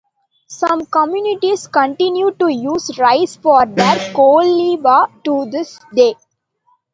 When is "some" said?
0.47-0.87